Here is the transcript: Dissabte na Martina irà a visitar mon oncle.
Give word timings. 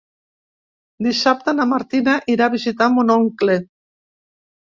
Dissabte 1.07 1.53
na 1.57 1.67
Martina 1.73 2.15
irà 2.37 2.47
a 2.49 2.55
visitar 2.55 2.89
mon 2.97 3.15
oncle. 3.19 3.61